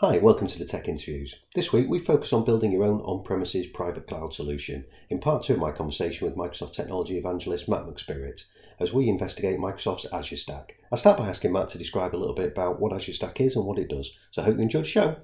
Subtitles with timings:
[0.00, 1.36] Hi, welcome to the Tech Interviews.
[1.54, 4.84] This week we focus on building your own on premises private cloud solution.
[5.08, 8.44] In part two of my conversation with Microsoft technology evangelist Matt McSpirit,
[8.78, 10.76] as we investigate Microsoft's Azure Stack.
[10.92, 13.56] I start by asking Matt to describe a little bit about what Azure Stack is
[13.56, 14.14] and what it does.
[14.32, 15.16] So I hope you enjoyed the show.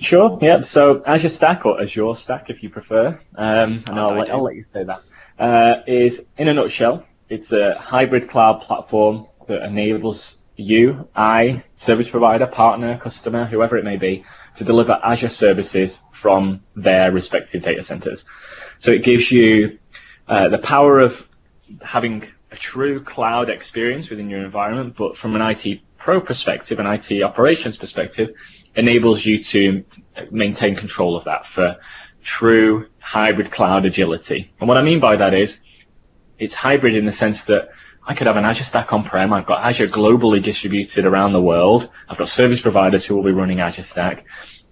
[0.00, 0.58] Sure, yeah.
[0.62, 4.56] So Azure Stack, or Azure Stack if you prefer, um, and I'll, let, I'll let
[4.56, 5.00] you say that,
[5.38, 12.08] uh, is in a nutshell, it's a hybrid cloud platform that enables you, I, service
[12.08, 14.24] provider, partner, customer, whoever it may be,
[14.56, 18.24] to deliver Azure services from their respective data centers.
[18.78, 19.78] So it gives you
[20.28, 21.28] uh, the power of
[21.82, 26.86] having a true cloud experience within your environment, but from an IT pro perspective, an
[26.86, 28.34] IT operations perspective,
[28.74, 29.84] enables you to
[30.30, 31.76] maintain control of that for
[32.22, 34.52] true hybrid cloud agility.
[34.60, 35.58] And what I mean by that is
[36.38, 37.70] it's hybrid in the sense that
[38.06, 39.32] I could have an Azure Stack on-prem.
[39.32, 41.90] I've got Azure globally distributed around the world.
[42.08, 44.24] I've got service providers who will be running Azure Stack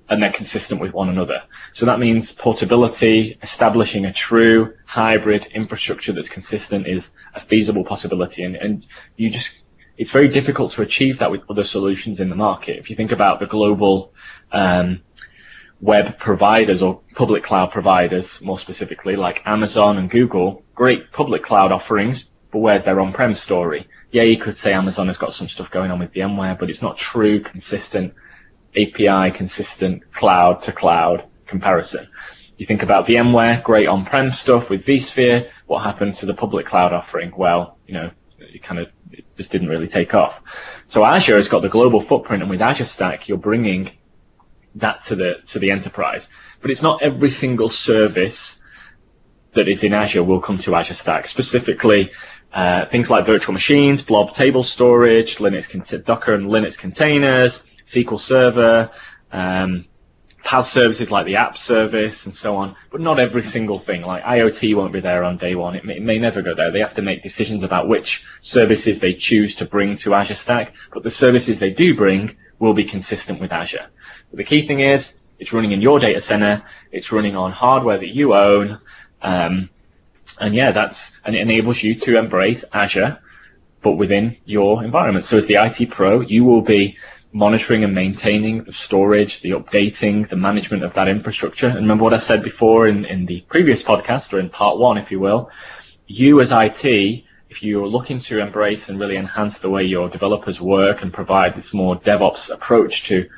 [0.09, 1.43] and they're consistent with one another.
[1.73, 8.45] So that means portability, establishing a true hybrid infrastructure that's consistent is a feasible possibility.
[8.45, 8.87] And, and
[9.17, 9.63] you just,
[9.97, 12.79] it's very difficult to achieve that with other solutions in the market.
[12.79, 14.13] If you think about the global,
[14.53, 15.01] um,
[15.81, 21.73] web providers or public cloud providers, more specifically, like Amazon and Google, great public cloud
[21.73, 23.89] offerings, but where's their on-prem story?
[24.13, 26.81] Yeah, you could say Amazon has got some stuff going on with VMware, but it's
[26.81, 28.15] not true, consistent
[28.77, 32.07] API, consistent cloud to cloud comparison.
[32.57, 35.51] You think about VMware, great on-prem stuff with vSphere.
[35.67, 37.33] What happened to the public cloud offering?
[37.37, 40.41] Well, you know, it kind of it just didn't really take off.
[40.87, 43.91] So Azure has got the global footprint, and with Azure Stack, you're bringing
[44.77, 46.29] that to the to the enterprise.
[46.63, 48.61] But it's not every single service
[49.55, 51.27] that is in Azure will come to Azure Stack.
[51.27, 52.11] Specifically,
[52.55, 58.91] uh, things like virtual machines, blob table storage, Linux Docker and Linux containers, SQL Server,
[59.33, 59.87] um,
[60.45, 64.03] PaaS services like the app service and so on, but not every single thing.
[64.03, 65.75] Like IoT won't be there on day one.
[65.75, 66.71] It may, it may, never go there.
[66.71, 70.75] They have to make decisions about which services they choose to bring to Azure Stack,
[70.93, 73.87] but the services they do bring will be consistent with Azure.
[74.31, 76.63] But the key thing is it's running in your data center.
[76.93, 78.79] It's running on hardware that you own.
[79.23, 79.71] Um,
[80.39, 83.19] and yeah, that's and it enables you to embrace Azure,
[83.83, 85.25] but within your environment.
[85.25, 86.97] So as the IT pro, you will be
[87.33, 91.67] monitoring and maintaining the storage, the updating, the management of that infrastructure.
[91.67, 94.99] And remember what I said before in, in the previous podcast or in part one,
[94.99, 95.51] if you will,
[96.07, 100.61] you as IT, if you're looking to embrace and really enhance the way your developers
[100.61, 103.29] work and provide this more DevOps approach to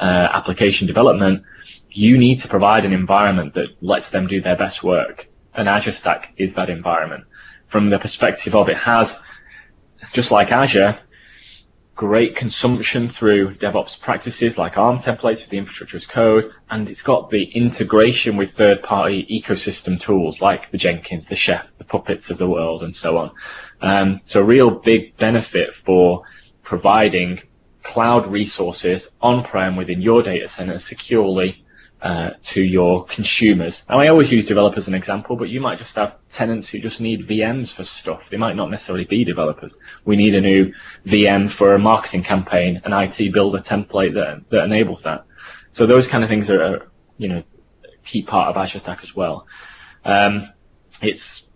[0.00, 1.44] uh, application development,
[1.90, 5.92] you need to provide an environment that lets them do their best work an Azure
[5.92, 7.24] Stack is that environment.
[7.68, 9.20] From the perspective of it has,
[10.12, 10.98] just like Azure,
[11.96, 17.02] great consumption through DevOps practices like ARM templates for the infrastructure as code, and it's
[17.02, 22.38] got the integration with third-party ecosystem tools like the Jenkins, the Chef, the Puppets of
[22.38, 23.30] the world, and so on.
[23.80, 26.24] Um, so a real big benefit for
[26.62, 27.42] providing
[27.82, 31.63] cloud resources on-prem within your data center securely
[32.04, 33.82] uh, to your consumers.
[33.88, 36.78] Now, I always use developers as an example, but you might just have tenants who
[36.78, 38.28] just need VMs for stuff.
[38.28, 39.74] They might not necessarily be developers.
[40.04, 40.74] We need a new
[41.06, 45.24] VM for a marketing campaign, an IT builder template that, that enables that.
[45.72, 47.42] So those kind of things are, you know,
[48.04, 49.46] key part of Azure Stack as well.
[50.04, 50.52] Um,
[51.00, 51.46] it's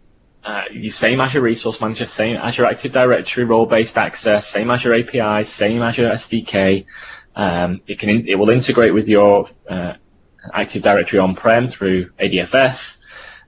[0.44, 5.44] uh, you same Azure Resource Manager, same Azure Active Directory, role-based access, same Azure API,
[5.44, 6.87] same Azure SDK.
[7.37, 9.92] Um, it can it will integrate with your uh,
[10.53, 12.99] Active Directory on-prem through ADFS.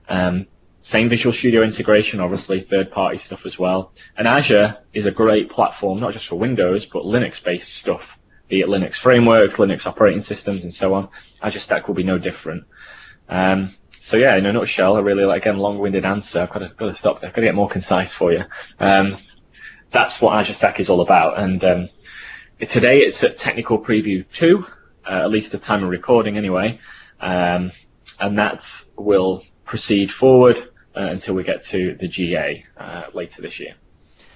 [0.09, 0.47] Um,
[0.81, 3.93] same Visual Studio integration, obviously third-party stuff as well.
[4.17, 8.67] And Azure is a great platform, not just for Windows, but Linux-based stuff, be it
[8.67, 11.09] Linux frameworks, Linux operating systems, and so on.
[11.41, 12.65] Azure Stack will be no different.
[13.29, 16.41] Um, so yeah, in a nutshell, a really, again, long-winded answer.
[16.41, 17.29] I've got to, got to stop there.
[17.29, 18.43] I've got to get more concise for you.
[18.79, 19.17] Um,
[19.91, 21.37] that's what Azure Stack is all about.
[21.37, 21.89] And um,
[22.59, 24.65] today it's at Technical Preview 2
[25.05, 26.79] uh, at least the time of recording anyway.
[27.19, 27.71] Um,
[28.19, 28.63] and that
[28.97, 30.57] will proceed forward
[30.95, 33.75] uh, until we get to the GA uh, later this year.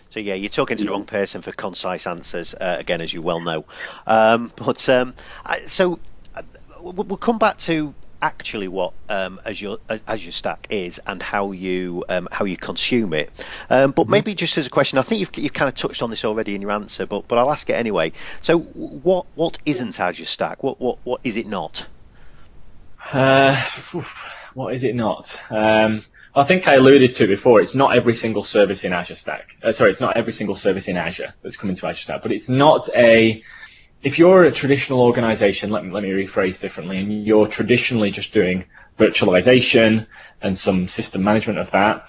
[0.09, 3.21] So yeah, you're talking to the wrong person for concise answers uh, again, as you
[3.21, 3.65] well know.
[4.07, 5.13] Um, but um,
[5.65, 5.99] so
[6.33, 6.41] uh,
[6.79, 9.77] we'll come back to actually what um, Azure
[10.07, 13.31] Azure Stack is and how you um, how you consume it.
[13.69, 14.11] Um, but mm-hmm.
[14.11, 16.55] maybe just as a question, I think you've, you've kind of touched on this already
[16.55, 18.13] in your answer, but but I'll ask it anyway.
[18.41, 20.63] So what what isn't Azure Stack?
[20.63, 21.87] What what what is it not?
[23.11, 23.63] Uh,
[24.53, 25.37] what is it not?
[25.49, 26.03] Um,
[26.35, 27.61] I think I alluded to it before.
[27.61, 29.47] It's not every single service in Azure Stack.
[29.63, 32.31] Uh, sorry, it's not every single service in Azure that's coming to Azure Stack, but
[32.33, 33.41] it's not a
[34.05, 38.31] if you're a traditional organization, let me, let me rephrase differently, and you're traditionally just
[38.31, 38.65] doing
[38.99, 40.05] virtualization
[40.43, 42.05] and some system management of that,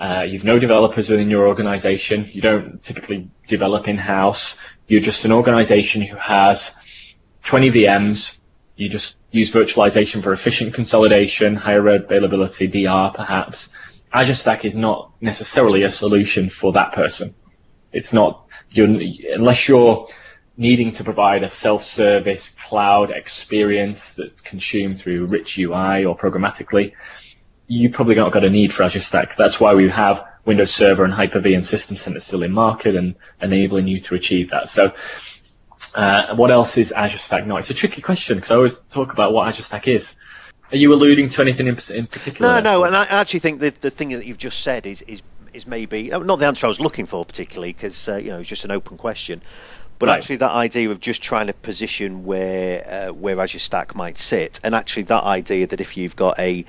[0.00, 4.58] uh, you've no developers within your organization, you don't typically develop in-house,
[4.88, 6.74] you're just an organization who has
[7.44, 8.38] 20 VMs,
[8.74, 13.68] you just use virtualization for efficient consolidation, higher availability, DR perhaps.
[14.12, 17.32] Azure Stack is not necessarily a solution for that person.
[17.92, 18.88] It's not, you're,
[19.32, 20.08] unless you're
[20.56, 26.92] needing to provide a self-service cloud experience that's consumed through rich UI or programmatically,
[27.66, 29.36] you probably not got a need for Azure Stack.
[29.38, 33.14] That's why we have Windows Server and Hyper-V and System Center still in market and
[33.40, 34.68] enabling you to achieve that.
[34.68, 34.92] So,
[35.94, 37.60] uh, what else is Azure Stack not?
[37.60, 40.16] It's a tricky question because I always talk about what Azure Stack is.
[40.70, 42.60] Are you alluding to anything in, in particular?
[42.60, 45.22] No, no, and I actually think the the thing that you've just said is is
[45.52, 48.48] is maybe not the answer I was looking for particularly because uh, you know it's
[48.48, 49.42] just an open question.
[50.02, 50.16] But right.
[50.16, 54.58] actually, that idea of just trying to position where uh, where Azure Stack might sit,
[54.64, 56.64] and actually that idea that if you've got a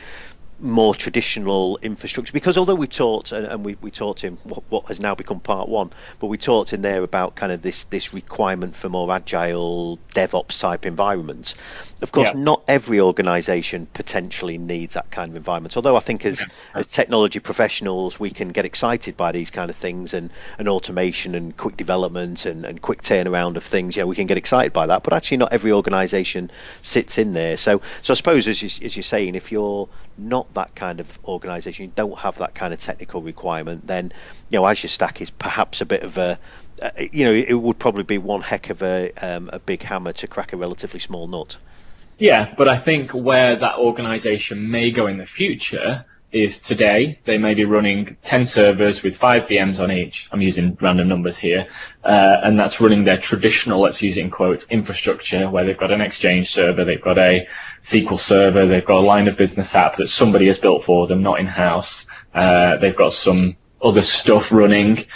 [0.60, 5.00] more traditional infrastructure because although we talked and, we, we talked in what, what, has
[5.00, 5.90] now become part one
[6.20, 10.60] but we talked in there about kind of this this requirement for more agile DevOps
[10.60, 11.56] type environment
[12.01, 12.40] of course, yeah.
[12.40, 15.78] not every organisation potentially needs that kind of environment.
[15.78, 19.75] Although I think as, as technology professionals, we can get excited by these kind of
[19.75, 23.95] things and, and automation and quick development and, and quick turnaround of things.
[23.95, 25.04] Yeah, we can get excited by that.
[25.04, 26.51] But actually, not every organisation
[26.81, 27.57] sits in there.
[27.57, 29.88] So, so I suppose as, you, as you're saying, if you're
[30.18, 34.12] not that kind of organisation, you don't have that kind of technical requirement, then
[34.50, 36.39] you know Azure Stack is perhaps a bit of a
[36.81, 40.12] uh, you know, it would probably be one heck of a um, a big hammer
[40.12, 41.57] to crack a relatively small nut.
[42.24, 47.38] Yeah, but I think where that organization may go in the future is today they
[47.38, 50.30] may be running 10 servers with 5 VMs on each.
[50.31, 51.68] I'm using random numbers here.
[52.02, 55.92] Uh, and that's running their traditional, let's use it in quotes, infrastructure where they've got
[55.92, 57.46] an Exchange server, they've got a
[57.81, 61.24] SQL server, they've got a line of business app that somebody has built for them,
[61.24, 62.06] not in-house.
[62.34, 65.08] Uh, they've got some other stuff running.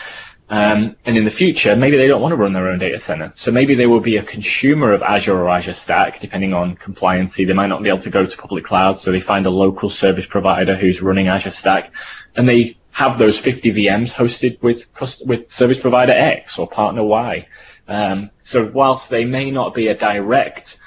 [0.50, 3.34] Um, and in the future, maybe they don't want to run their own data center.
[3.36, 7.46] So maybe they will be a consumer of Azure or Azure Stack, depending on compliancy.
[7.46, 9.90] They might not be able to go to public clouds, so they find a local
[9.90, 11.92] service provider who's running Azure Stack,
[12.36, 14.86] and they have those 50 VMs hosted with
[15.26, 17.48] with service provider X or partner Y.
[17.88, 20.80] Um, so whilst they may not be a direct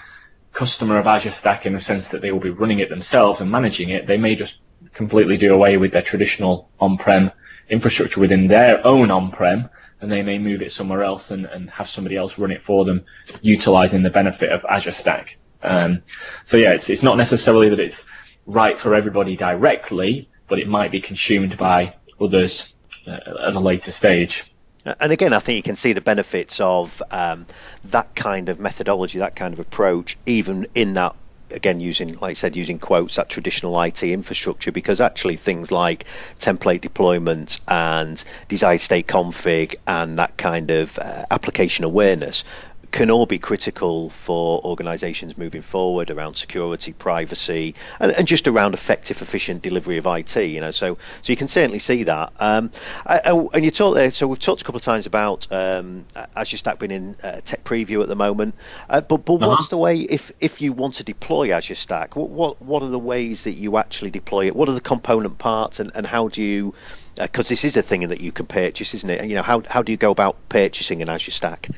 [0.53, 3.51] customer of Azure Stack in the sense that they will be running it themselves and
[3.51, 4.59] managing it, they may just
[4.95, 7.31] completely do away with their traditional on-prem
[7.71, 9.69] infrastructure within their own on-prem
[10.01, 12.85] and they may move it somewhere else and, and have somebody else run it for
[12.85, 13.05] them,
[13.43, 15.37] utilizing the benefit of Azure Stack.
[15.63, 16.03] Um,
[16.45, 18.05] so yeah, it's, it's not necessarily that it's
[18.47, 22.75] right for everybody directly, but it might be consumed by others
[23.07, 24.45] uh, at a later stage.
[24.85, 27.45] And again, I think you can see the benefits of um,
[27.85, 31.15] that kind of methodology, that kind of approach, even in that
[31.53, 36.05] again using like I said using quotes that traditional IT infrastructure because actually things like
[36.39, 42.45] template deployment and desired state config and that kind of uh, application awareness
[42.91, 48.75] can all be critical for organizations moving forward around security, privacy, and, and, just around
[48.75, 50.37] effective, efficient delivery of IT.
[50.37, 52.33] You know, so so you can certainly see that.
[52.39, 52.71] Um,
[53.07, 54.11] and you talked there.
[54.11, 56.05] So we've talked a couple of times about um,
[56.37, 58.55] Azure Stack being in uh, tech preview at the moment.
[58.89, 59.49] Uh, but but uh-huh.
[59.49, 62.17] what's the way if if you want to deploy Azure Stack?
[62.17, 64.57] What what what are the ways that you actually deploy it?
[64.57, 66.75] What are the component parts, and, and how do you
[67.17, 69.25] because uh, this is a thing that you can purchase, isn't it?
[69.29, 71.69] You know, how how do you go about purchasing an Azure Stack?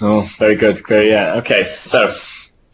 [0.00, 0.86] Oh, very good.
[0.86, 1.36] Very, yeah.
[1.36, 1.76] Okay.
[1.84, 2.14] So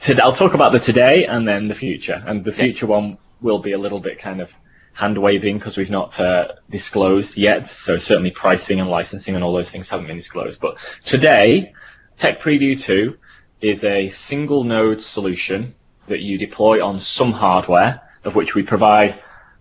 [0.01, 2.23] to, I'll talk about the today and then the future.
[2.27, 4.51] And the future one will be a little bit kind of
[4.93, 7.67] hand waving because we've not uh, disclosed yet.
[7.69, 10.61] So certainly pricing and licensing and all those things haven't been disclosed.
[10.61, 11.73] But today,
[12.17, 13.17] Tech Preview 2
[13.61, 15.75] is a single node solution
[16.07, 19.21] that you deploy on some hardware of which we provide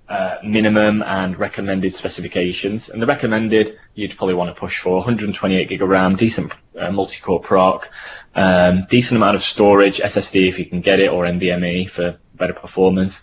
[0.10, 2.90] uh, minimum and recommended specifications.
[2.90, 6.92] And the recommended, you'd probably want to push for 128 gig of RAM, decent uh,
[6.92, 7.90] multi-core proc,
[8.36, 12.54] um, decent amount of storage, SSD if you can get it, or NVMe for better
[12.54, 13.22] performance.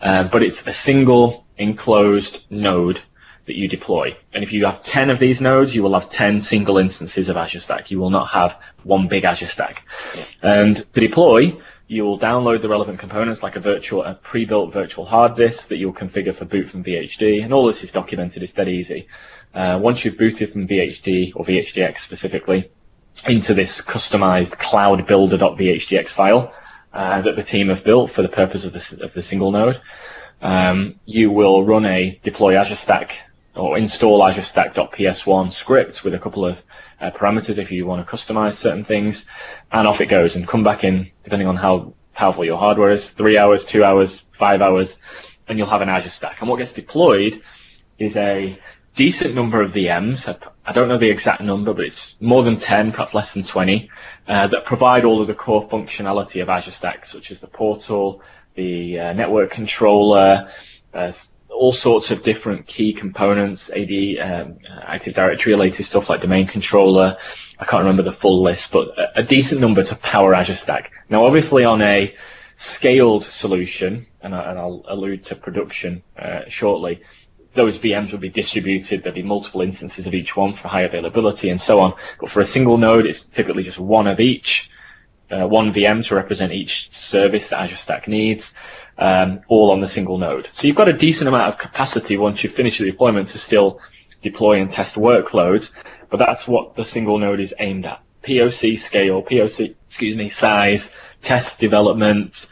[0.00, 3.00] Uh, but it's a single enclosed node
[3.46, 4.16] that you deploy.
[4.32, 7.36] And if you have 10 of these nodes, you will have 10 single instances of
[7.36, 7.90] Azure Stack.
[7.90, 9.84] You will not have one big Azure Stack.
[10.42, 15.06] And to deploy, you will download the relevant components like a virtual, a pre-built virtual
[15.06, 18.42] hard disk that you'll configure for boot from VHD, and all this is documented.
[18.42, 19.08] It's dead easy.
[19.54, 22.70] Uh, once you've booted from VHD or VHDX specifically
[23.26, 26.52] into this customized cloud builder.vhdx file
[26.92, 29.80] uh, that the team have built for the purpose of the, of the single node,
[30.42, 33.16] um, you will run a deploy Azure Stack
[33.56, 36.58] or install Azure Stack.ps1 script with a couple of
[37.00, 39.24] uh, parameters if you want to customize certain things,
[39.70, 43.08] and off it goes and come back in depending on how powerful your hardware is,
[43.08, 44.98] three hours, two hours, five hours,
[45.46, 46.40] and you'll have an Azure Stack.
[46.40, 47.40] And what gets deployed
[47.98, 48.58] is a
[48.96, 50.28] decent number of VMs.
[50.66, 53.88] I don't know the exact number, but it's more than 10, perhaps less than 20,
[54.26, 58.22] uh, that provide all of the core functionality of Azure Stack, such as the portal,
[58.54, 60.50] the uh, network controller,
[60.92, 61.12] uh,
[61.58, 67.16] all sorts of different key components, AD, um, Active Directory related stuff like domain controller.
[67.58, 70.92] I can't remember the full list, but a, a decent number to power Azure Stack.
[71.08, 72.14] Now, obviously on a
[72.56, 77.00] scaled solution, and, I, will allude to production uh, shortly,
[77.54, 79.02] those VMs will be distributed.
[79.02, 81.94] There'll be multiple instances of each one for high availability and so on.
[82.20, 84.70] But for a single node, it's typically just one of each,
[85.30, 88.54] uh, one VM to represent each service that Azure Stack needs,
[88.98, 90.48] um, all on the single node.
[90.54, 93.80] So you've got a decent amount of capacity once you finish the deployment to still
[94.22, 95.70] deploy and test workloads,
[96.10, 98.02] but that's what the single node is aimed at.
[98.22, 102.46] POC scale, POC, excuse me, size, test development,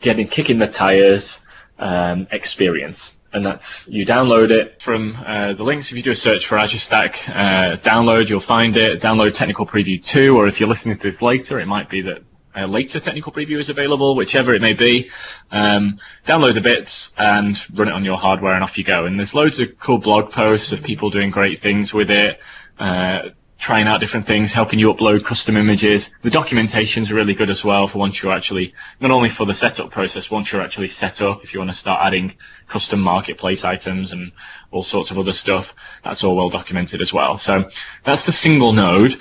[0.00, 1.38] getting, kicking the tires,
[1.78, 5.90] um, experience and that's you download it from uh, the links.
[5.90, 9.00] If you do a search for Azure Stack uh, download, you'll find it.
[9.00, 12.22] Download Technical Preview 2, or if you're listening to this later, it might be that
[12.54, 15.10] a later Technical Preview is available, whichever it may be.
[15.50, 19.06] Um, download the bits and run it on your hardware, and off you go.
[19.06, 22.40] And there's loads of cool blog posts of people doing great things with it.
[22.78, 23.30] Uh,
[23.60, 26.08] trying out different things, helping you upload custom images.
[26.22, 29.52] The documentation is really good as well for once you're actually, not only for the
[29.52, 32.36] setup process, once you're actually set up, if you want to start adding
[32.68, 34.32] custom marketplace items and
[34.70, 37.36] all sorts of other stuff, that's all well documented as well.
[37.36, 37.68] So
[38.02, 39.20] that's the single node.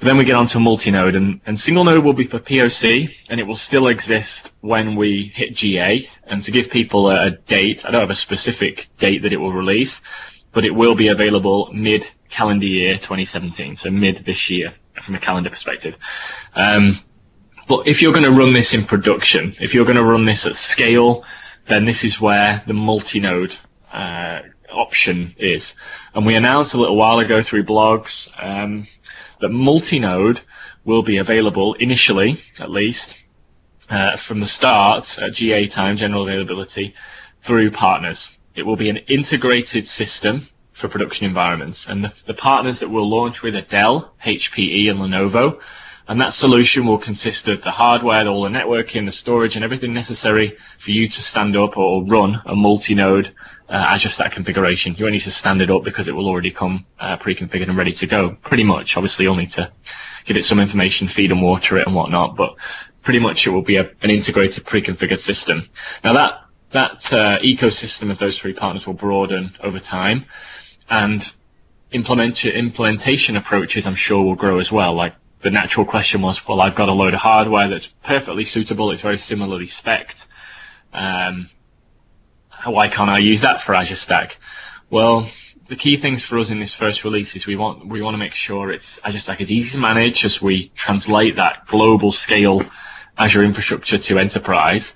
[0.00, 3.40] Then we get on to multi-node and, and single node will be for POC and
[3.40, 6.08] it will still exist when we hit GA.
[6.24, 9.38] And to give people a, a date, I don't have a specific date that it
[9.38, 10.00] will release,
[10.52, 15.20] but it will be available mid calendar year 2017, so mid this year from a
[15.20, 15.94] calendar perspective.
[16.54, 17.00] Um,
[17.66, 20.46] but if you're going to run this in production, if you're going to run this
[20.46, 21.24] at scale,
[21.66, 23.56] then this is where the multi-node
[23.92, 24.40] uh,
[24.72, 25.74] option is.
[26.14, 28.86] And we announced a little while ago through blogs um,
[29.40, 30.40] that multi-node
[30.84, 33.16] will be available initially, at least,
[33.90, 36.94] uh, from the start at GA time, general availability,
[37.42, 38.30] through partners.
[38.54, 41.86] It will be an integrated system for production environments.
[41.88, 45.60] And the, the partners that we'll launch with are Dell, HPE, and Lenovo.
[46.08, 49.92] And that solution will consist of the hardware, all the networking, the storage, and everything
[49.92, 53.34] necessary for you to stand up or run a multi-node
[53.68, 54.94] uh, Azure Stack configuration.
[54.96, 57.76] You won't need to stand it up because it will already come uh, pre-configured and
[57.76, 58.30] ready to go.
[58.40, 58.96] Pretty much.
[58.96, 59.70] Obviously, you'll need to
[60.24, 62.56] give it some information, feed and water it and whatnot, but
[63.02, 65.68] pretty much it will be a, an integrated pre-configured system.
[66.02, 70.26] Now that that uh, ecosystem of those three partners will broaden over time
[70.90, 71.30] and
[71.90, 74.94] implement, implementation approaches I'm sure will grow as well.
[74.94, 78.90] Like the natural question was, well, I've got a load of hardware that's perfectly suitable.
[78.90, 80.24] It's very similarly spec'd.
[80.92, 81.48] Um,
[82.64, 84.36] why can't I use that for Azure Stack?
[84.90, 85.28] Well,
[85.68, 88.18] the key things for us in this first release is we want we want to
[88.18, 92.62] make sure it's Azure Stack is easy to manage as we translate that global scale
[93.16, 94.92] Azure infrastructure to enterprise.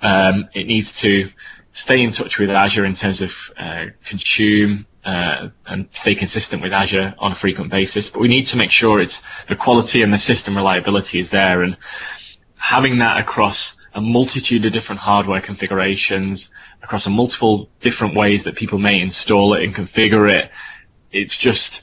[0.00, 1.30] Um, it needs to
[1.72, 6.72] stay in touch with Azure in terms of uh, consume uh, and stay consistent with
[6.72, 8.10] Azure on a frequent basis.
[8.10, 11.62] But we need to make sure it's the quality and the system reliability is there,
[11.62, 11.76] and
[12.56, 16.50] having that across a multitude of different hardware configurations,
[16.82, 20.50] across a multiple different ways that people may install it and configure it,
[21.12, 21.82] it's just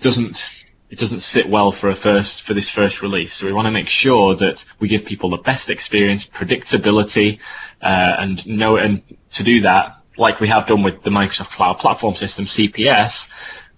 [0.00, 0.48] doesn't
[0.88, 3.32] it doesn't sit well for a first for this first release.
[3.32, 7.38] So we want to make sure that we give people the best experience, predictability,
[7.80, 11.78] uh, and know and to do that like we have done with the Microsoft Cloud
[11.78, 13.28] Platform System, CPS,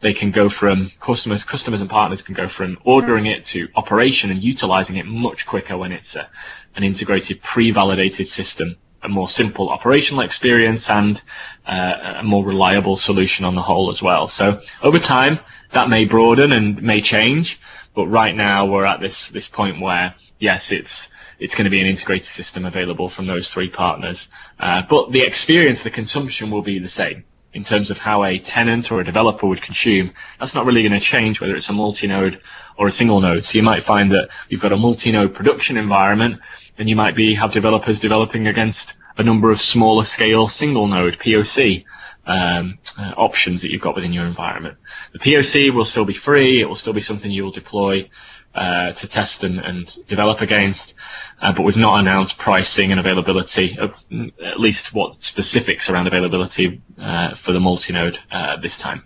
[0.01, 4.31] they can go from customers, customers and partners can go from ordering it to operation
[4.31, 6.29] and utilizing it much quicker when it's a,
[6.75, 11.23] an integrated pre-validated system, a more simple operational experience and
[11.67, 14.27] uh, a more reliable solution on the whole as well.
[14.27, 15.39] So over time,
[15.71, 17.61] that may broaden and may change,
[17.95, 21.09] but right now we're at this, this point where yes, it's,
[21.39, 24.29] it's going to be an integrated system available from those three partners.
[24.59, 28.39] Uh, but the experience, the consumption will be the same in terms of how a
[28.41, 30.13] tenant or a developer would consume.
[30.41, 32.41] That's not really going to change whether it's a multi-node
[32.77, 33.45] or a single node.
[33.45, 36.41] So you might find that you've got a multi-node production environment
[36.77, 41.19] and you might be have developers developing against a number of smaller scale single node
[41.21, 41.85] POC
[42.27, 44.79] um, uh, options that you've got within your environment.
[45.13, 46.61] The POC will still be free.
[46.61, 48.09] It will still be something you will deploy
[48.55, 50.95] uh, to test and, and develop against,
[51.41, 54.05] uh, but we've not announced pricing and availability of
[54.45, 59.05] at least what specifics around availability uh, for the multi-node uh, this time.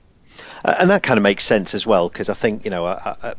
[0.65, 3.35] and that kind of makes sense as well because I think you know I, I,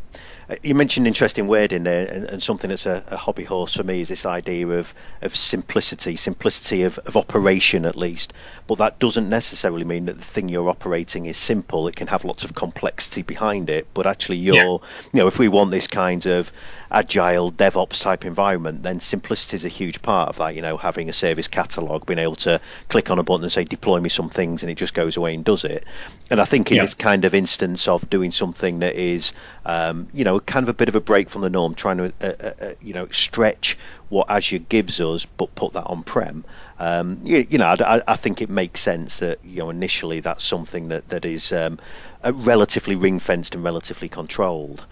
[0.64, 3.74] you mentioned an interesting word in there, and, and something that's a, a, hobby horse
[3.76, 8.32] for me is this idea of, of simplicity, simplicity of, of operation at least.
[8.66, 11.88] But that doesn't necessarily mean that the thing you're operating is simple.
[11.90, 13.88] It can have lots of complexity behind it.
[13.94, 14.64] But actually, you're, yeah.
[15.12, 16.52] you know, if we want this kind of
[16.90, 20.56] agile DevOps type environment, then simplicity is a huge part of that.
[20.56, 23.66] You know, having a service catalog, being able to click on a button and say
[23.66, 25.84] deploy me some things, and it just goes away and does it.
[26.30, 26.84] And I think in yeah.
[26.84, 29.34] this kind of instance of doing something that is,
[29.66, 32.14] um, you know, kind of a bit of a break from the norm, trying to,
[32.22, 33.78] uh, uh, uh you know, stretch
[34.10, 36.46] what Azure gives us, but put that on prem.
[36.80, 40.44] Um, you, you, know, I, I, think it makes sense that you know initially that's
[40.44, 41.80] something that that is um,
[42.24, 44.86] relatively ring fenced and relatively controlled.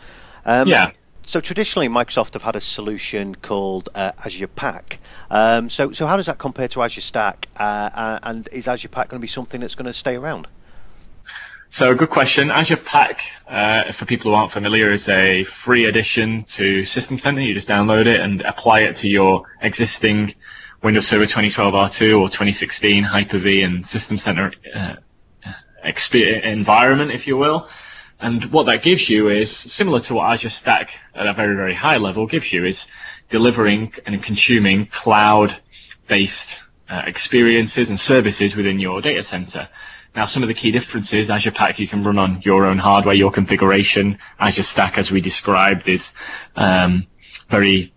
[0.45, 0.91] Um, yeah
[1.25, 4.99] so traditionally, Microsoft have had a solution called uh, Azure Pack.
[5.31, 7.47] Um, so, so how does that compare to Azure Stack?
[7.57, 10.47] Uh, uh and is Azure Pack going to be something that's going to stay around?
[11.75, 12.51] So, good question.
[12.51, 17.41] Azure Pack, uh, for people who aren't familiar, is a free addition to System Center.
[17.41, 20.35] You just download it and apply it to your existing
[20.81, 24.95] Windows Server 2012 R2 or 2016 Hyper-V and System Center uh,
[25.83, 27.67] environment, if you will.
[28.21, 31.75] And what that gives you is similar to what Azure Stack at a very, very
[31.75, 32.87] high level gives you is
[33.29, 36.57] delivering and consuming cloud-based
[36.89, 39.67] uh, experiences and services within your data center.
[40.15, 43.13] Now, some of the key differences, Azure Pack, you can run on your own hardware,
[43.13, 44.17] your configuration.
[44.39, 46.11] Azure Stack, as we described, is
[46.55, 47.07] um,
[47.49, 47.93] very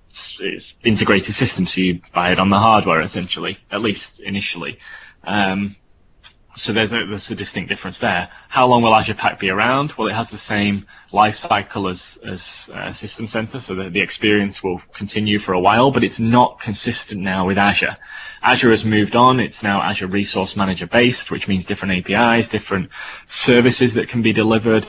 [0.84, 4.78] integrated system, so you buy it on the hardware essentially, at least initially.
[5.22, 5.76] Um,
[6.58, 8.28] so there's a, there's a distinct difference there.
[8.48, 9.92] How long will Azure Pack be around?
[9.96, 14.00] Well, it has the same life cycle as, as uh, System Center, so the, the
[14.00, 17.96] experience will continue for a while, but it's not consistent now with Azure.
[18.42, 19.40] Azure has moved on.
[19.40, 22.90] It's now Azure Resource Manager based, which means different APIs, different
[23.26, 24.86] services that can be delivered.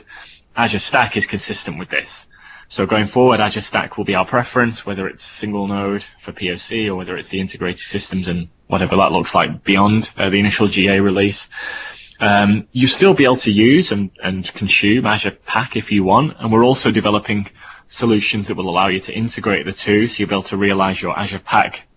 [0.56, 2.26] Azure Stack is consistent with this.
[2.72, 6.88] So going forward, Azure Stack will be our preference, whether it's single node for POC
[6.88, 10.68] or whether it's the integrated systems and whatever that looks like beyond uh, the initial
[10.68, 11.50] GA release.
[12.20, 16.36] Um, you still be able to use and, and consume Azure Pack if you want,
[16.38, 17.50] and we're also developing
[17.88, 21.02] solutions that will allow you to integrate the two, so you'll be able to realize
[21.02, 21.88] your Azure Pack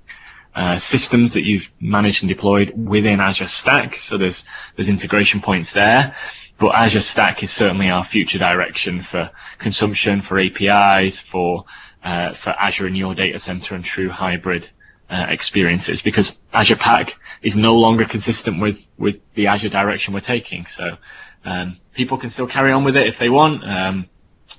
[0.54, 3.96] uh, systems that you've managed and deployed within Azure Stack.
[3.96, 4.44] So there's
[4.76, 6.14] there's integration points there.
[6.62, 11.64] But Azure Stack is certainly our future direction for consumption, for APIs, for
[12.04, 14.68] uh, for Azure in your data center and true hybrid
[15.10, 20.20] uh, experiences because Azure Pack is no longer consistent with, with the Azure direction we're
[20.20, 20.66] taking.
[20.66, 20.98] So
[21.44, 23.64] um, people can still carry on with it if they want.
[23.64, 24.08] Um,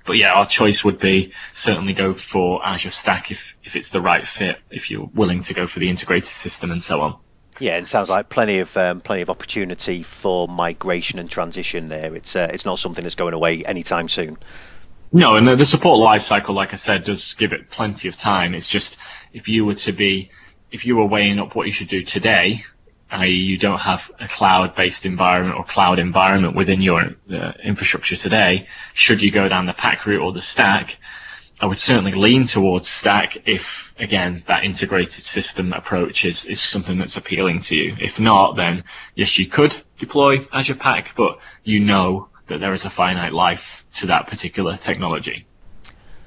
[0.06, 4.02] but yeah, our choice would be certainly go for Azure Stack if, if it's the
[4.02, 7.20] right fit, if you're willing to go for the integrated system and so on.
[7.60, 12.16] Yeah, it sounds like plenty of um, plenty of opportunity for migration and transition there.
[12.16, 14.38] It's uh, it's not something that's going away anytime soon.
[15.12, 18.56] No, and the, the support lifecycle, like I said, does give it plenty of time.
[18.56, 18.98] It's just
[19.32, 20.32] if you were to be
[20.72, 22.64] if you were weighing up what you should do today,
[23.12, 28.68] i.e., you don't have a cloud-based environment or cloud environment within your uh, infrastructure today,
[28.94, 30.98] should you go down the pack route or the stack?
[31.64, 36.98] I would certainly lean towards Stack if, again, that integrated system approach is, is something
[36.98, 37.96] that's appealing to you.
[38.02, 38.84] If not, then
[39.16, 43.86] yes, you could deploy Azure Pack, but you know that there is a finite life
[43.94, 45.46] to that particular technology.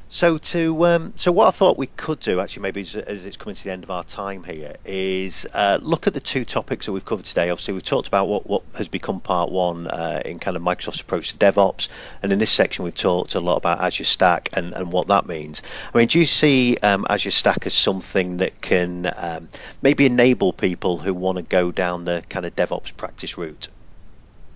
[0.09, 3.37] So to um, so what I thought we could do actually maybe as, as, it's
[3.37, 6.87] coming to the end of our time here is uh, look at the two topics
[6.87, 7.51] that we've covered today.
[7.51, 11.01] Obviously we've talked about what, what has become part one uh, in kind of Microsoft's
[11.01, 11.88] approach to DevOps,
[12.23, 15.27] and in this section we've talked a lot about Azure Stack and, and what that
[15.27, 15.62] means.
[15.92, 19.49] I mean, do you see um, Azure Stack as something that can um,
[19.83, 23.66] maybe enable people who want to go down the kind of DevOps practice route?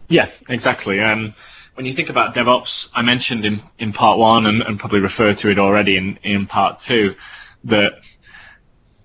[0.09, 1.01] Yeah, exactly.
[1.01, 1.35] Um,
[1.81, 5.39] when you think about DevOps, I mentioned in, in part one and, and probably referred
[5.39, 7.15] to it already in, in part two
[7.65, 7.93] that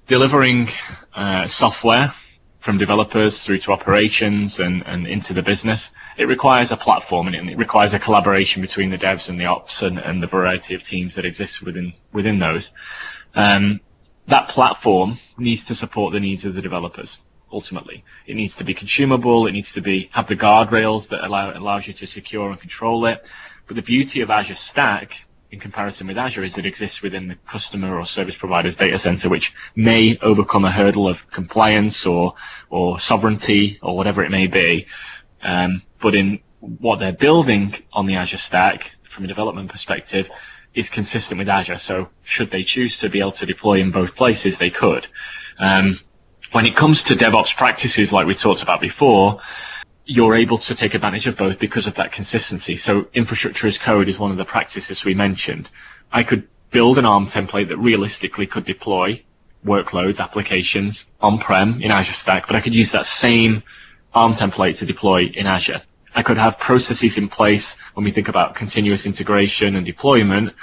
[0.07, 0.67] delivering
[1.15, 2.13] uh, software
[2.59, 7.49] from developers through to operations and, and into the business, it requires a platform and
[7.49, 10.83] it requires a collaboration between the devs and the ops and, and the variety of
[10.83, 12.71] teams that exist within within those.
[13.35, 13.79] Um,
[14.27, 17.19] that platform needs to support the needs of the developers
[17.51, 18.03] ultimately.
[18.25, 19.47] It needs to be consumable.
[19.47, 23.05] It needs to be have the guardrails that allow allows you to secure and control
[23.05, 23.25] it.
[23.67, 27.35] But the beauty of Azure Stack in comparison with Azure is it exists within the
[27.47, 32.35] customer or service provider's data center, which may overcome a hurdle of compliance or
[32.69, 34.87] or sovereignty or whatever it may be.
[35.41, 40.29] Um, but in what they're building on the Azure Stack from a development perspective
[40.73, 41.77] is consistent with Azure.
[41.77, 45.07] So should they choose to be able to deploy in both places, they could.
[45.57, 45.99] Um,
[46.51, 49.41] when it comes to DevOps practices, like we talked about before,
[50.05, 52.77] you're able to take advantage of both because of that consistency.
[52.77, 55.69] So infrastructure as code is one of the practices we mentioned.
[56.11, 59.23] I could build an ARM template that realistically could deploy
[59.65, 63.63] workloads, applications on-prem in Azure Stack, but I could use that same
[64.13, 65.81] ARM template to deploy in Azure.
[66.13, 70.53] I could have processes in place when we think about continuous integration and deployment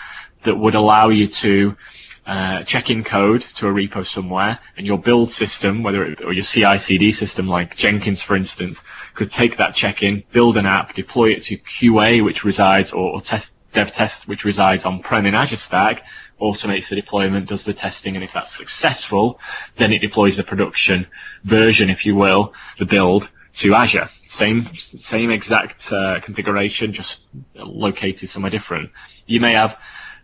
[0.44, 1.76] that would allow you to
[2.26, 6.32] uh, check in code to a repo somewhere, and your build system, whether it, or
[6.32, 8.82] your CI/CD system like Jenkins, for instance,
[9.14, 13.22] could take that check-in, build an app, deploy it to QA, which resides, or, or
[13.22, 16.04] test dev test, which resides on-prem in Azure Stack,
[16.40, 19.40] automates the deployment, does the testing, and if that's successful,
[19.76, 21.06] then it deploys the production
[21.44, 24.08] version, if you will, the build to Azure.
[24.26, 27.22] Same same exact uh, configuration, just
[27.54, 28.90] located somewhere different.
[29.26, 29.78] You may have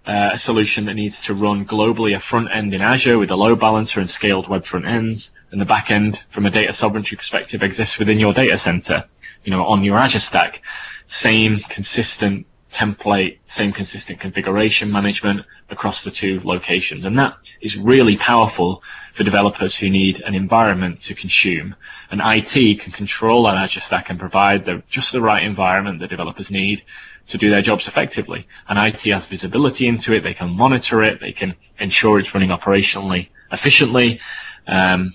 [0.06, 3.36] uh, a solution that needs to run globally a front end in Azure with a
[3.36, 7.16] load balancer and scaled web front ends, and the back end, from a data sovereignty
[7.16, 9.04] perspective, exists within your data center,
[9.44, 10.62] you know, on your Azure stack.
[11.06, 17.04] Same consistent template, same consistent configuration management across the two locations.
[17.04, 18.82] And that is really powerful
[19.14, 21.74] for developers who need an environment to consume.
[22.10, 26.10] And IT can control that Azure Stack and provide the, just the right environment that
[26.10, 26.82] developers need
[27.28, 28.46] to do their jobs effectively.
[28.68, 30.22] And IT has visibility into it.
[30.22, 31.20] They can monitor it.
[31.20, 34.20] They can ensure it's running operationally efficiently,
[34.66, 35.14] um,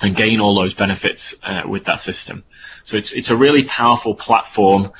[0.00, 2.44] and gain all those benefits uh, with that system.
[2.82, 4.92] So it's it's a really powerful platform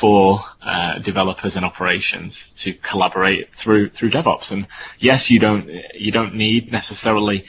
[0.00, 4.50] for uh, developers and operations to collaborate through through DevOps.
[4.50, 4.66] And
[4.98, 7.44] yes, you don't you don't need necessarily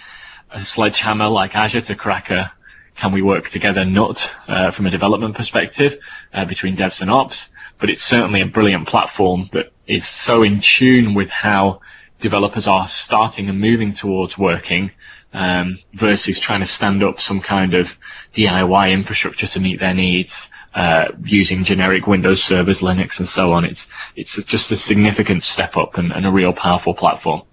[0.50, 2.52] a sledgehammer like Azure to crack a
[2.96, 5.98] can we work together nut uh, from a development perspective
[6.34, 7.48] uh, between devs and ops,
[7.80, 11.80] but it's certainly a brilliant platform that is so in tune with how
[12.20, 14.92] developers are starting and moving towards working
[15.32, 17.96] um, versus trying to stand up some kind of
[18.34, 23.66] DIY infrastructure to meet their needs uh, using generic Windows servers, Linux, and so on.
[23.66, 27.44] It's it's just a significant step up and, and a real powerful platform.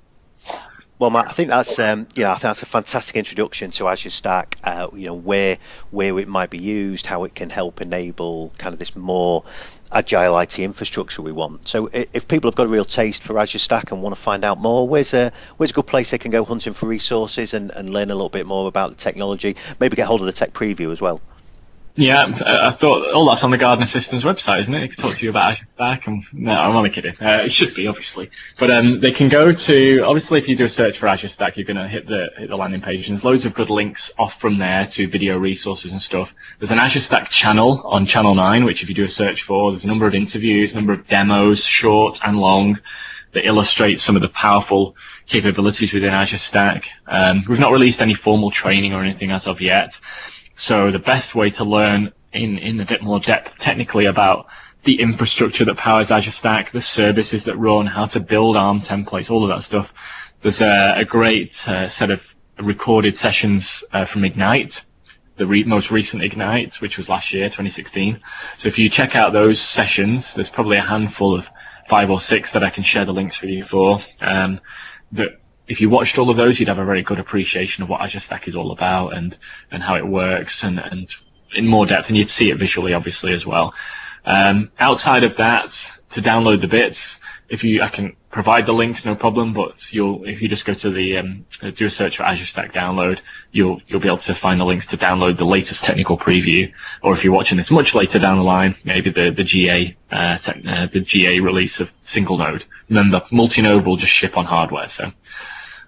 [0.98, 3.86] Well, Matt, I think that's um, you know I think that's a fantastic introduction to
[3.86, 4.56] Azure Stack.
[4.64, 5.58] Uh, you know where
[5.90, 9.44] where it might be used, how it can help enable kind of this more
[9.92, 11.68] agile IT infrastructure we want.
[11.68, 14.44] So if people have got a real taste for Azure Stack and want to find
[14.44, 17.70] out more, where's a where's a good place they can go hunting for resources and,
[17.70, 19.56] and learn a little bit more about the technology?
[19.78, 21.20] Maybe get hold of the tech preview as well.
[21.98, 24.78] Yeah, I thought all that's on the Gardner Systems website, isn't it?
[24.78, 26.06] They can talk to you about Azure Stack.
[26.06, 27.16] And, no, I'm only kidding.
[27.20, 28.30] Uh, it should be, obviously.
[28.56, 31.56] But um, they can go to, obviously, if you do a search for Azure Stack,
[31.56, 33.08] you're going to hit the hit the landing page.
[33.08, 36.36] And there's loads of good links off from there to video resources and stuff.
[36.60, 39.72] There's an Azure Stack channel on Channel 9, which if you do a search for,
[39.72, 42.78] there's a number of interviews, a number of demos, short and long,
[43.32, 44.94] that illustrate some of the powerful
[45.26, 46.90] capabilities within Azure Stack.
[47.08, 49.98] Um, we've not released any formal training or anything as of yet.
[50.58, 54.48] So the best way to learn in, in a bit more depth technically about
[54.82, 59.30] the infrastructure that powers Azure Stack, the services that run, how to build ARM templates,
[59.30, 59.92] all of that stuff.
[60.42, 62.22] There's a, a great uh, set of
[62.58, 64.82] recorded sessions uh, from Ignite,
[65.36, 68.18] the re- most recent Ignite, which was last year, 2016.
[68.56, 71.48] So if you check out those sessions, there's probably a handful of
[71.88, 74.00] five or six that I can share the links with you for.
[74.20, 74.60] Um,
[75.12, 78.00] that if you watched all of those, you'd have a very good appreciation of what
[78.00, 79.36] Azure Stack is all about and,
[79.70, 81.14] and how it works and, and
[81.54, 83.74] in more depth, and you'd see it visually, obviously, as well.
[84.24, 85.70] Um, outside of that,
[86.10, 89.54] to download the bits, if you, I can provide the links, no problem.
[89.54, 92.72] But you'll, if you just go to the, um, do a search for Azure Stack
[92.72, 93.20] download,
[93.52, 96.72] you'll, you'll be able to find the links to download the latest technical preview.
[97.02, 100.38] Or if you're watching this much later down the line, maybe the, the GA, uh,
[100.38, 102.64] tech, uh, the GA release of single node.
[102.88, 104.88] Then the multi-node will just ship on hardware.
[104.88, 105.12] So,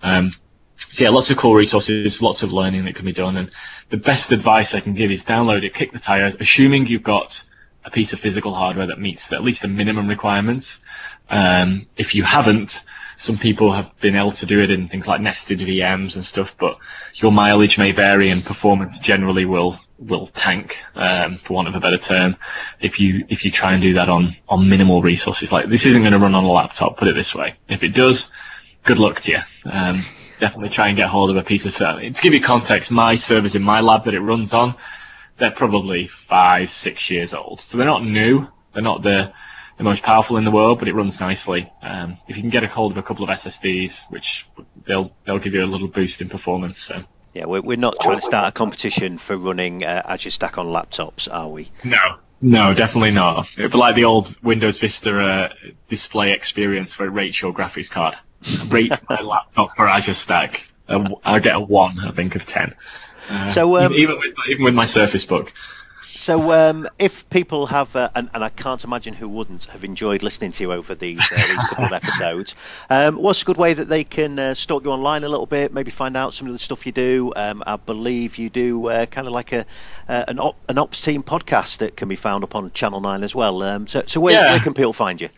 [0.03, 0.35] um,
[0.77, 3.37] so yeah, lots of cool resources, lots of learning that can be done.
[3.37, 3.51] And
[3.91, 7.43] the best advice I can give is download it, kick the tires, assuming you've got
[7.85, 10.81] a piece of physical hardware that meets at least the minimum requirements.
[11.29, 12.81] Um, if you haven't,
[13.17, 16.55] some people have been able to do it in things like nested VMs and stuff,
[16.59, 16.79] but
[17.15, 21.81] your mileage may vary and performance generally will will tank, um, for want of a
[21.81, 22.37] better term,
[22.81, 25.53] if you if you try and do that on on minimal resources.
[25.53, 26.97] Like this isn't going to run on a laptop.
[26.97, 28.31] Put it this way: if it does,
[28.85, 29.39] good luck to you.
[29.65, 30.03] Um,
[30.39, 32.01] definitely try and get hold of a piece of server.
[32.01, 34.75] To give you context, my servers in my lab that it runs on,
[35.39, 37.61] they're probably five, six years old.
[37.61, 38.47] So they're not new.
[38.73, 39.33] They're not the,
[39.79, 41.71] the most powerful in the world, but it runs nicely.
[41.83, 44.47] Um, if you can get a hold of a couple of SSDs, which
[44.87, 46.79] they'll, they'll give you a little boost in performance.
[46.79, 47.05] So.
[47.33, 50.67] Yeah, we're, we're not trying to start a competition for running uh, Azure Stack on
[50.67, 51.71] laptops, are we?
[51.85, 53.49] No, no, definitely not.
[53.57, 55.49] It'd be like the old Windows Vista uh,
[55.89, 58.17] display experience where it rates your graphics card.
[58.69, 60.65] Rates my laptop for Azure Stack.
[60.89, 62.75] I get a one, I think, of ten.
[63.29, 65.53] Uh, so um, even with even with my Surface Book.
[66.17, 70.23] So, um, if people have, uh, and, and, I can't imagine who wouldn't have enjoyed
[70.23, 72.55] listening to you over these, uh, these couple of episodes,
[72.91, 75.73] um, what's a good way that they can uh, stalk you online a little bit,
[75.73, 77.33] maybe find out some of the stuff you do?
[77.37, 79.65] Um, I believe you do uh, kind of like a
[80.09, 83.23] uh, an, op, an ops team podcast that can be found up on Channel Nine
[83.23, 83.63] as well.
[83.63, 84.51] Um, so, so where, yeah.
[84.53, 85.29] where can people find you?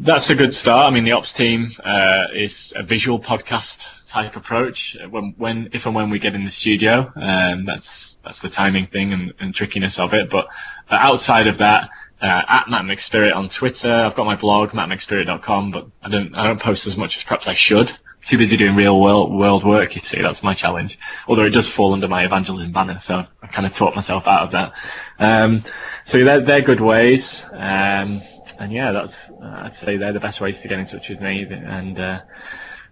[0.00, 0.90] That's a good start.
[0.90, 4.96] I mean, the ops team uh, is a visual podcast type approach.
[5.08, 8.88] When, when, if and when we get in the studio, um, that's that's the timing
[8.88, 10.28] thing and, and trickiness of it.
[10.28, 10.46] But
[10.90, 15.70] uh, outside of that, uh, at Matt McSpirit on Twitter, I've got my blog mattmcspirit.com,
[15.70, 17.96] but I don't I don't post as much as perhaps I should.
[18.24, 19.94] Too busy doing real world world work.
[19.94, 20.98] You see, that's my challenge.
[21.26, 24.42] Although it does fall under my evangelism banner, so I kind of taught myself out
[24.42, 24.72] of that.
[25.18, 25.64] Um,
[26.04, 27.44] so they're, they're good ways.
[27.52, 28.22] Um,
[28.58, 31.42] and yeah, that's I'd say they're the best ways to get in touch with me.
[31.42, 32.20] And uh,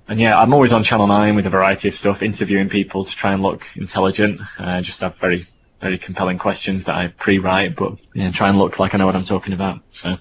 [0.08, 3.14] and yeah, I'm always on Channel Nine with a variety of stuff, interviewing people to
[3.14, 4.40] try and look intelligent.
[4.58, 5.46] Uh, just have very
[5.80, 9.16] very compelling questions that I pre-write, but yeah, try and look like I know what
[9.16, 9.80] I'm talking about.
[9.92, 10.16] So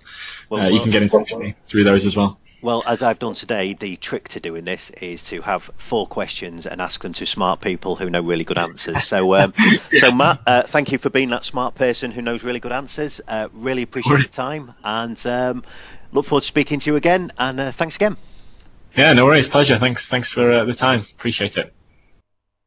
[0.51, 2.39] uh, you can get in touch with me through those as well.
[2.61, 6.65] Well, as I've done today, the trick to doing this is to have four questions
[6.65, 9.03] and ask them to smart people who know really good answers.
[9.03, 9.77] So, um, yeah.
[9.99, 13.21] so Matt, uh, thank you for being that smart person who knows really good answers.
[13.25, 15.63] Uh, really appreciate the time and um,
[16.11, 17.31] look forward to speaking to you again.
[17.37, 18.17] And uh, thanks again.
[18.95, 19.77] Yeah, no worries, pleasure.
[19.77, 21.05] Thanks, thanks for uh, the time.
[21.13, 21.73] Appreciate it.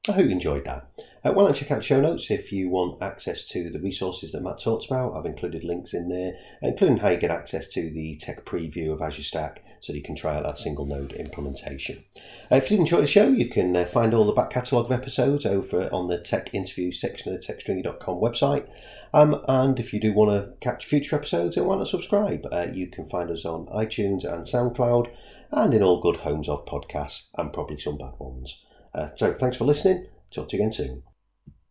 [0.09, 0.89] I hope you enjoyed that.
[1.23, 4.43] Uh, why don't check out show notes if you want access to the resources that
[4.43, 5.15] Matt talks about.
[5.15, 9.03] I've included links in there, including how you get access to the tech preview of
[9.03, 12.05] Azure Stack so you can try out that single node implementation.
[12.51, 14.87] Uh, if you did enjoy the show, you can uh, find all the back catalogue
[14.87, 18.67] of episodes over on the tech interview section of the techstringy.com website.
[19.13, 22.69] Um, and if you do want to catch future episodes and want to subscribe, uh,
[22.73, 25.13] you can find us on iTunes and SoundCloud
[25.51, 28.63] and in all good homes of podcasts and probably some bad ones.
[28.95, 30.07] Uh, so thanks for listening.
[30.31, 31.12] Talk to you again soon.